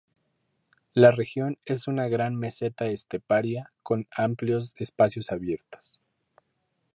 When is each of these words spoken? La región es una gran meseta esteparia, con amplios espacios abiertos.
La 0.95 1.11
región 1.11 1.59
es 1.63 1.87
una 1.87 2.07
gran 2.07 2.35
meseta 2.35 2.87
esteparia, 2.87 3.71
con 3.83 4.07
amplios 4.13 4.73
espacios 4.77 5.31
abiertos. 5.31 5.99